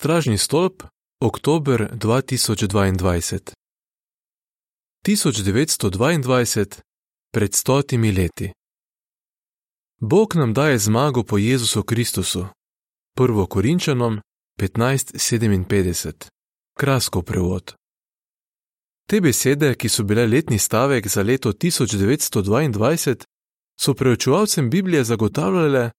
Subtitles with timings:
[0.00, 0.82] Stražni stolp,
[1.20, 3.40] oktober 2022.
[5.06, 6.82] 1922,
[7.32, 8.52] pred stotimi leti.
[10.00, 12.46] Bog nam daje zmago po Jezusu Kristusu.
[13.16, 13.46] 1.
[13.46, 14.20] Korinčanom
[14.58, 16.28] 15:57.
[16.76, 17.74] Krasko prevod.
[19.06, 23.24] Te besede, ki so bile letni stavek za leto 1922,
[23.80, 25.90] so preučevalcem Biblije zagotavljale,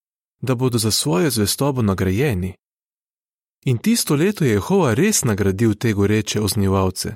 [0.42, 2.54] da bodo za svojo zvestobo nagrajeni.
[3.66, 7.16] In tisto leto je Jehova res nagradil te goreče oznjevalce.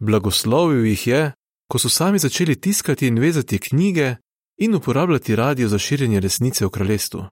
[0.00, 1.32] Blagoslovil jih je,
[1.70, 4.16] ko so sami začeli tiskati in vezati knjige
[4.58, 7.24] in uporabljati radio za širjenje resnice v kraljestvu.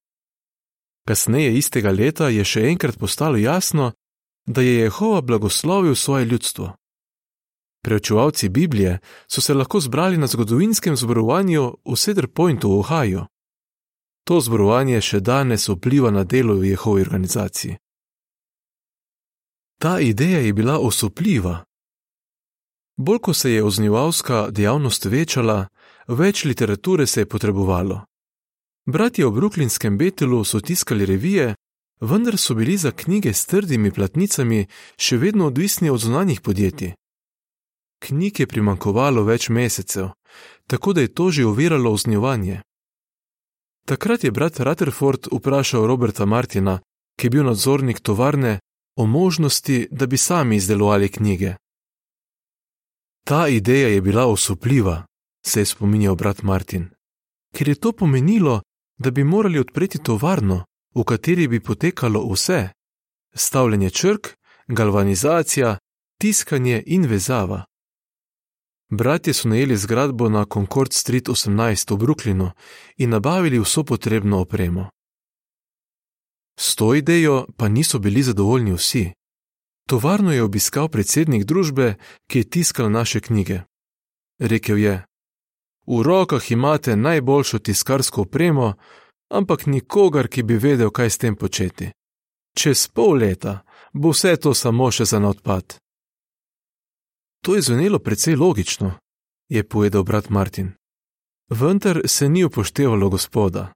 [1.08, 3.92] Kasneje istega leta je še enkrat postalo jasno,
[4.46, 6.72] da je Jehova blagoslovil svoje ljudstvo.
[7.84, 13.26] Preučevalci Biblije so se lahko zbrali na zgodovinskem zborovanju v Cedar Pointu v Ohaju.
[14.24, 17.76] To zborovanje še danes vpliva na delo v Jehovi organizaciji.
[19.78, 21.64] Ta ideja je bila osupljiva.
[22.96, 25.66] Bolj ko se je oznjevalska dejavnost večala,
[26.08, 28.04] več literature se je potrebovalo.
[28.86, 31.54] Bratje v Brooklynskem Betelu so tiskali revije,
[32.00, 36.94] vendar so bili za knjige s trdimi platnicami še vedno odvisni od zunanjih podjetij.
[38.04, 40.10] Knjig je primankovalo več mesecev,
[40.66, 42.60] tako da je to že oviralo oznjevanje.
[43.86, 46.80] Takrat je brat Rutherford vprašal Roberta Martina,
[47.16, 48.60] ki je bil nadzornik tovarne,
[48.96, 51.54] o možnosti, da bi sami izdelovali knjige.
[53.26, 55.06] Ta ideja je bila osupljiva,
[55.46, 56.88] se je spominjal brat Martin,
[57.54, 58.62] ker je to pomenilo,
[58.98, 62.68] da bi morali odpreti tovarno, v kateri bi potekalo vse:
[63.34, 64.28] stavljanje črk,
[64.68, 65.78] galvanizacija,
[66.20, 67.64] tiskanje in vezava.
[68.90, 72.50] Bratje so najeli zgradbo na Concord Street 18 v Brooklynu
[72.96, 74.93] in nabavili vso potrebno opremo.
[76.58, 79.12] S to idejo pa niso bili zadovoljni vsi.
[79.88, 81.94] Tovarno je obiskal predsednik družbe,
[82.30, 83.60] ki je tiskal naše knjige.
[84.38, 85.04] Rekel je:
[85.86, 88.74] V rokah imate najboljšo tiskarsko opremo,
[89.30, 91.90] ampak nikogar, ki bi vedel, kaj s tem početi.
[92.56, 95.76] Čez pol leta bo vse to samo še za odpad.
[97.44, 98.94] To je zvenelo precej logično,
[99.48, 100.72] je povedal brat Martin.
[101.50, 103.72] Vendar se ni upoštevalo gospoda.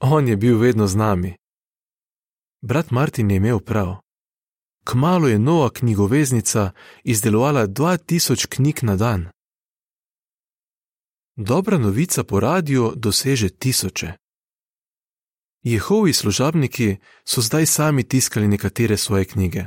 [0.00, 1.36] On je bil vedno z nami.
[2.66, 3.96] Brat Martin je imel prav.
[4.84, 6.70] Kmalo je nova knjigoveznica
[7.04, 9.28] izdelovala 2000 knjig na dan.
[11.36, 14.12] Dobra novica po radiju doseže tisoče.
[15.62, 19.64] Jehovi služabniki so zdaj sami tiskali nekatere svoje knjige.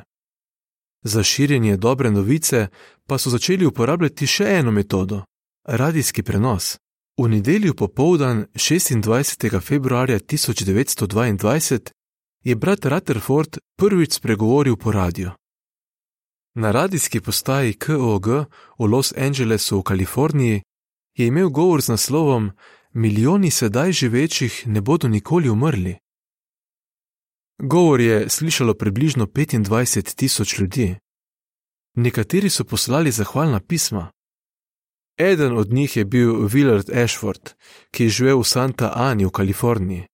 [1.04, 2.68] Za širjenje dobre novice
[3.08, 5.24] pa so začeli uporabljati še eno metodo:
[5.64, 6.78] radijski prenos.
[7.18, 9.62] V nedeljo popoldan 26.
[9.62, 11.97] februarja 1922
[12.48, 15.32] je brat Rutherford prvič spregovoril po radiju.
[16.56, 18.28] Na radijski postaji KOG
[18.80, 20.62] v Los Angelesu v Kaliforniji
[21.18, 22.52] je imel govor z naslovom:
[22.94, 25.98] Milijoni sedaj živečih ne bodo nikoli umrli.
[27.62, 30.96] Govor je slišalo približno 25 tisoč ljudi.
[31.96, 34.12] Nekateri so poslali zahvalna pisma.
[35.20, 37.54] Eden od njih je bil Willard Ashford,
[37.92, 40.08] ki je živel v Santa Ani v Kaliforniji.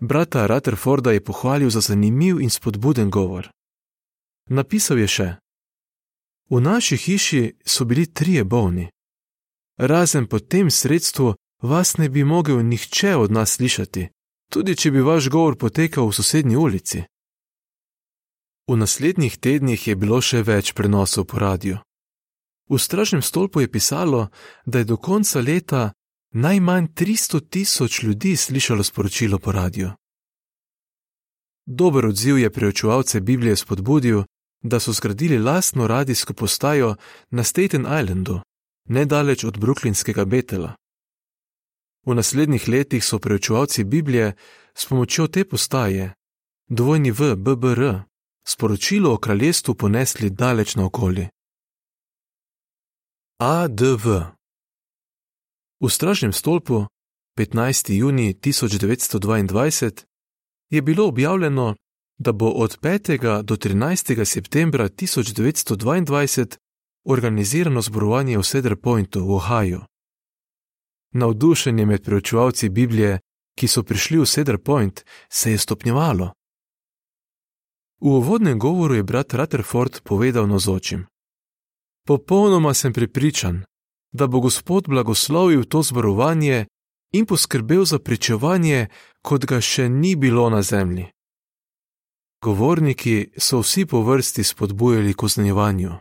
[0.00, 3.50] Brata Rutherforda je pohvalil za zanimiv in spodbuden govor.
[4.48, 5.28] Napisal je še:
[6.50, 8.88] V naši hiši so bili trije bolni.
[9.78, 14.08] Razen po tem sredstvu vas ne bi mogel nihče od nas slišati,
[14.52, 17.04] tudi če bi vaš govor potekal v sosednji ulici.
[18.68, 21.78] V naslednjih tednih je bilo še več prenosov po radiju.
[22.70, 24.28] V stražnem stolpu je pisalo,
[24.66, 25.92] da je do konca leta
[26.32, 29.90] najmanj 300 tisoč ljudi slišalo sporočilo po radiju.
[31.66, 34.22] Dober odziv je preučevalce Biblije spodbudil,
[34.62, 36.96] da so zgradili lastno radijsko postajo
[37.30, 38.40] na Staten Islandu,
[38.88, 40.74] nedaleč od Brooklynskega Betela.
[42.06, 44.32] V naslednjih letih so preučevalci Biblije
[44.74, 46.14] s pomočjo te postaje,
[46.68, 47.98] dvojni v BBR,
[48.46, 51.28] sporočilo o kraljestvu ponesli daleč naokoli.
[53.38, 54.39] ADV
[55.80, 56.86] V stražnem stolpu
[57.38, 57.92] 15.
[57.96, 60.04] juni 1922
[60.70, 61.74] je bilo objavljeno,
[62.18, 63.42] da bo od 5.
[63.42, 64.24] do 13.
[64.24, 66.56] septembra 1922
[67.04, 69.80] organizirano zborovanje v Cedar Pointu v Ohaju.
[71.14, 73.18] Navdušenje med preučevalci Biblije,
[73.58, 76.32] ki so prišli v Cedar Point, se je stopnjevalo.
[78.00, 81.06] V uvodnem govoru je brat Rutherford povedal nozočim:
[82.06, 83.64] Popolnoma sem prepričan,
[84.12, 86.66] da bo Gospod blagoslovil to zborovanje
[87.12, 88.86] in poskrbel za pričevanje,
[89.22, 91.06] kot ga še ni bilo na zemlji.
[92.42, 95.92] Govorniki so vsi po vrsti spodbujali k oznanjevanju.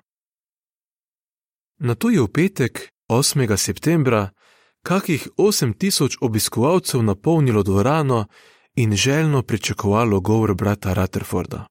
[1.79, 3.57] Na to je v petek, 8.
[3.57, 4.29] septembra,
[4.83, 8.25] kakih 8000 obiskovalcev napolnilo dvorano
[8.75, 11.67] in željno pričakovalo govor brata Rutherforda.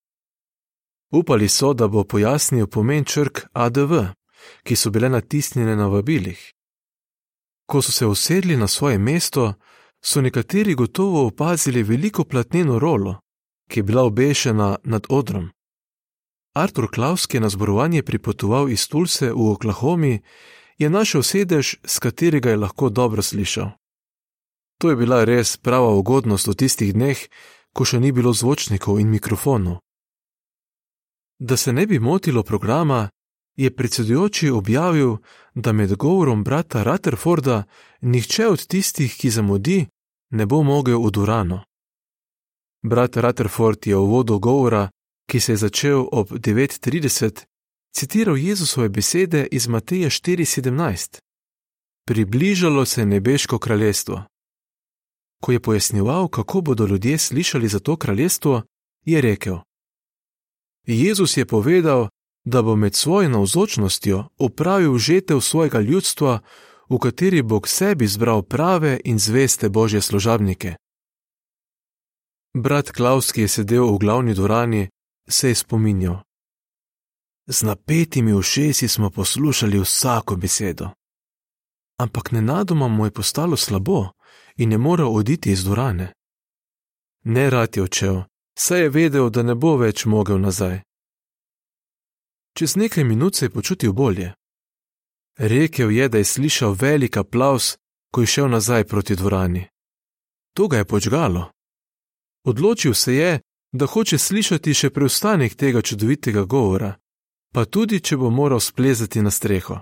[1.13, 3.93] Upali so, da bo pojasnil pomen črk ADV,
[4.63, 6.41] ki so bile natisnjene na vabilih.
[7.67, 9.55] Ko so se usedli na svoje mesto,
[10.01, 13.21] so nekateri gotovo opazili veliko platneno rolo,
[13.69, 15.51] ki je bila obešena nad odrom.
[16.55, 20.21] Artur Klaus, ki je na zborovanje pripotoval iz Tulse v Oklahomi,
[20.79, 23.71] je našel sedež, z katerega je lahko dobro slišal.
[24.79, 27.19] To je bila res prava ugodnost v tistih dneh,
[27.75, 29.83] ko še ni bilo zvočnikov in mikrofonov.
[31.39, 33.11] Da se ne bi motilo programa,
[33.59, 35.17] je predsedujoči objavil,
[35.55, 37.65] da med govorom brata Rutherforda
[38.01, 39.87] nihče od tistih, ki zamudi,
[40.31, 41.65] ne bo mogel v Durano.
[42.83, 44.91] Brat Rutherford je v vodu govora,
[45.31, 47.45] ki se je začel ob 9:30,
[47.97, 51.19] citiral Jezusove besede iz Mateja 4:17:
[52.07, 54.25] Približalo se je nebeško kraljestvo.
[55.43, 58.63] Ko je pojasnjeval, kako bodo ljudje slišali za to kraljestvo,
[59.05, 59.59] je rekel:
[60.87, 62.09] Jezus je povedal,
[62.49, 66.41] da bo med svojo navzočnostjo upravil žetev svojega ljudstva,
[66.89, 70.75] v kateri bo k sebi zbral prave in zveste božje služabnike.
[72.55, 74.89] Brat Klaus, ki je sedel v glavni dvorani,
[75.29, 76.17] se je spominjal.
[77.47, 80.89] Z napetimi ušesi smo poslušali vsako besedo.
[82.01, 84.09] Ampak nenadoma mu je postalo slabo
[84.57, 86.13] in je moral oditi iz dvorane.
[87.25, 88.23] Ne rad je odšel,
[88.59, 90.88] saj je vedel, da ne bo več mogel nazaj.
[92.55, 94.33] Čez nekaj minut se je počutil bolje.
[95.39, 97.77] Rekel je, da je slišal velik aplaus,
[98.13, 99.67] ko je šel nazaj proti dvorani.
[100.55, 101.53] To ga je počgalo.
[102.45, 103.41] Odločil se je,
[103.73, 106.97] da hoče slišati še preostanek tega čudovitega govora,
[107.53, 109.81] pa tudi, če bo moral splezati na streho.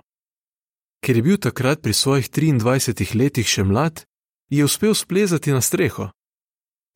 [1.04, 4.04] Ker je bil takrat pri svojih 23 letih še mlad,
[4.50, 6.10] je uspel splezati na streho.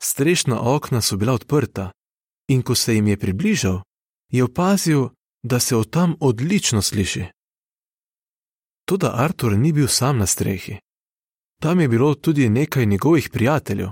[0.02, 1.92] Strešna okna so bila odprta,
[2.48, 3.82] in ko se jim je približal,
[4.32, 5.10] je opazil,
[5.42, 7.24] da se od tam odlično sliši.
[8.84, 10.76] Toda Artur ni bil sam na strehi.
[11.60, 13.88] Tam je bilo tudi nekaj njegovih prijateljev.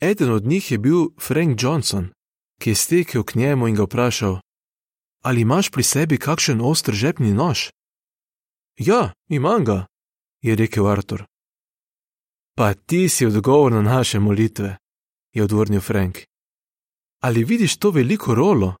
[0.00, 2.08] Eden od njih je bil Frank Johnson,
[2.60, 4.40] ki je stekel k njemu in ga vprašal:
[5.22, 7.58] Ali imaš pri sebi kakšen oster žepni nož?
[8.78, 9.86] Ja, imam ga,
[10.42, 11.24] je rekel Artur.
[12.56, 14.76] Pa ti si odgovor na naše molitve,
[15.32, 16.18] je odvrnil Frank.
[17.22, 18.76] Ali vidiš to veliko rolo?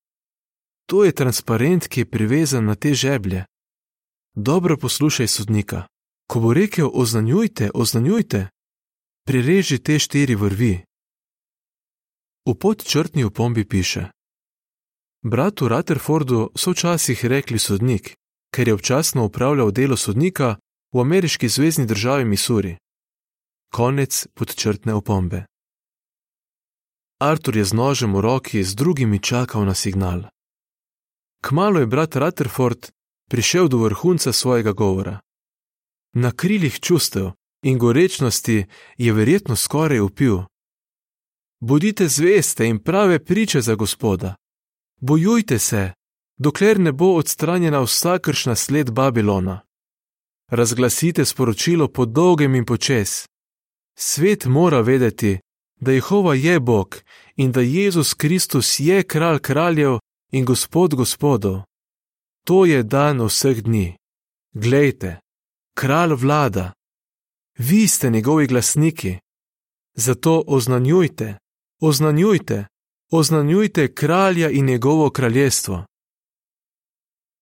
[0.88, 3.44] To je transparent, ki je privezan na te žeblje.
[4.34, 5.86] Dobro poslušaj sodnika.
[6.26, 8.48] Ko bo rekel: Oznanjujte, oznanjujte,
[9.26, 10.84] prireži te štiri vrvi.
[12.46, 14.08] V podčrtni opombi piše:
[15.22, 18.16] Bratu Rutherfordu so včasih rekli sodnik,
[18.54, 20.56] ker je občasno upravljal delo sodnika
[20.94, 22.76] v ameriški zvezdni državi Missouri.
[23.74, 25.44] Konec podčrtne opombe.
[27.20, 30.30] Artur je z nožem v roki z drugimi čakal na signal.
[31.40, 32.90] Kmalo je brat Rutherford
[33.30, 35.20] prišel do vrhunca svojega govora.
[36.12, 37.30] Na krilih čustev
[37.62, 40.38] in gorečnosti je verjetno skoraj upil:
[41.60, 44.34] Bodite zveste in prave priče za Gospoda.
[45.00, 45.92] Bojujte se,
[46.36, 49.60] dokler ne bo odstranjena vsakršna sled Babilona.
[50.50, 53.26] Razglasite sporočilo po dolgem in počes.
[53.98, 55.38] Svet mora vedeti,
[55.80, 56.96] da Jehova je Bog
[57.36, 59.98] in da Jezus Kristus je kralj kraljev
[60.32, 61.62] in gospod gospodov.
[62.44, 63.96] To je dan vseh dni.
[64.52, 65.20] Glejte,
[65.74, 66.72] kralj vlada.
[67.58, 69.18] Vi ste njegovi glasniki.
[69.94, 71.38] Zato oznanjujte,
[71.80, 72.66] oznanjujte,
[73.10, 75.84] oznanjujte kralja in njegovo kraljestvo.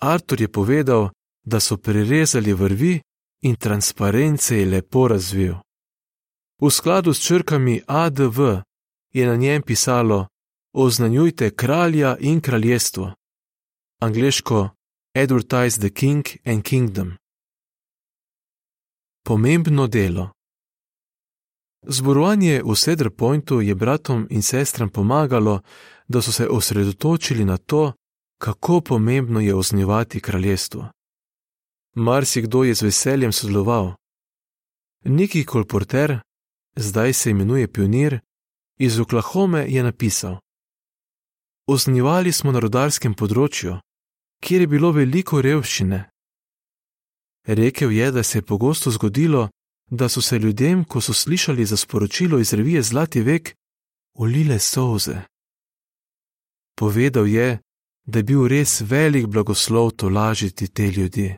[0.00, 1.11] Artur je povedal,
[1.45, 3.00] da so prerezali vrvi
[3.40, 5.55] in transparence je lepo razvil.
[6.61, 8.40] V skladu s črkami ADV
[9.12, 10.26] je na njem pisalo:
[10.78, 13.12] Oznanjujte kralja in kraljestvo.
[14.00, 14.68] Angliško:
[15.14, 17.16] Advertise the King and Kingdom.
[19.25, 20.30] Pomembno delo.
[21.83, 25.61] Zborovanje v Cedar Pointu je bratom in sestram pomagalo,
[26.09, 27.92] da so se osredotočili na to,
[28.38, 30.88] kako pomembno je oznjevati kraljestvo.
[31.95, 33.95] Marsikdo je z veseljem sodeloval.
[35.04, 36.21] Niki Kolporter,
[36.76, 38.21] zdaj se imenuje Pionir,
[38.78, 40.37] iz Oklahome je napisal:
[41.66, 43.80] Oznjevali smo na rodarskem področju,
[44.38, 45.99] kjer je bilo veliko revščine.
[47.46, 49.49] Rekel je, da se je pogosto zgodilo,
[49.90, 53.54] da so se ljudem, ko so slišali za sporočilo iz revije Zlati vek,
[54.18, 55.23] ulile solze.
[56.78, 57.58] Povedal je,
[58.06, 61.35] da je bil res velik blagoslov tolažiti te ljudi.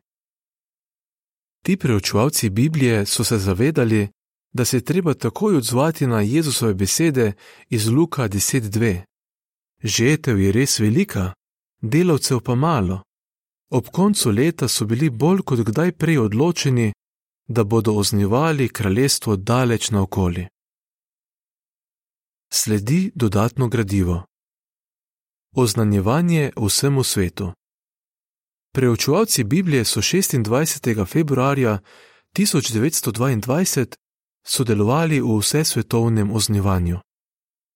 [1.65, 4.09] Ti preučevalci Biblije so se zavedali,
[4.53, 7.33] da se je treba takoj odzvati na Jezusove besede
[7.69, 9.03] iz Luka 10:2.
[9.83, 11.33] Žetev je res velika,
[11.83, 13.03] delavcev pa malo.
[13.71, 16.93] Ob koncu leta so bili bolj kot kdaj prej odločeni,
[17.49, 20.47] da bodo oznivali kraljestvo daleč naokoli.
[22.53, 24.25] Sledi dodatno gradivo.
[25.55, 27.53] Oznanjevanje vsemu svetu.
[28.73, 31.07] Preučevalci Biblije so 26.
[31.07, 31.79] februarja
[32.37, 33.95] 1922
[34.47, 36.99] sodelovali v vsesvetovnem oznanjevanju.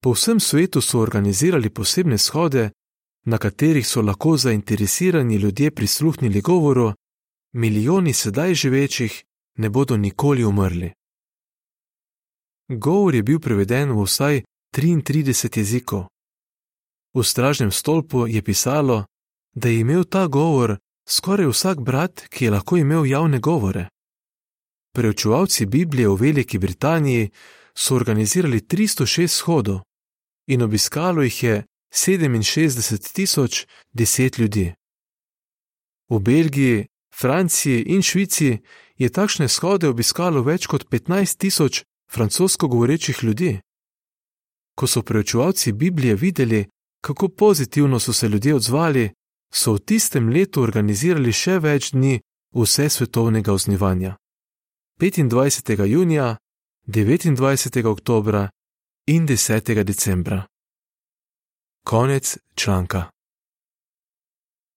[0.03, 2.71] Po vsem svetu so organizirali posebne shode,
[3.25, 6.93] na katerih so lahko zainteresirani ljudje prisluhnili govoru:
[7.53, 9.25] Milijoni sedaj živečih
[9.57, 10.93] ne bodo nikoli umrli.
[12.69, 14.43] Govor je bil preveden v vsaj
[14.77, 16.05] 33 jezikov.
[17.15, 19.05] V stražnem stolpu je pisalo,
[19.55, 20.79] da je imel ta govor
[21.09, 23.89] skoraj vsak brat, ki je lahko imel javne govore.
[24.95, 27.31] Preučevalci Biblije v Veliki Britaniji
[27.75, 29.81] so organizirali 306 shodov
[30.47, 34.73] in obiskalo jih je 67 tisoč 10 ljudi.
[36.09, 36.87] V Belgiji,
[37.21, 38.59] Franciji in Švici
[38.97, 43.61] je takšne shode obiskalo več kot 15 tisoč francosko govorečih ljudi.
[44.77, 46.67] Ko so preučevalci Biblije videli,
[47.01, 49.11] kako pozitivno so se ljudje odzvali,
[49.53, 52.21] so v tistem letu organizirali še več dni
[52.55, 54.17] vse svetovnega oznivanja.
[55.01, 55.87] 25.
[55.87, 56.37] junija,
[56.87, 57.87] 29.
[57.87, 58.49] oktobra
[59.07, 59.85] in 10.
[59.85, 60.47] decembra.
[61.87, 63.11] Konec članka.